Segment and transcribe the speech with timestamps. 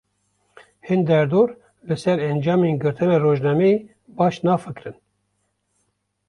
[0.87, 1.51] Hin derdor,
[1.91, 3.75] li ser encamên girtina rojnameyê
[4.23, 4.97] baş nafikirin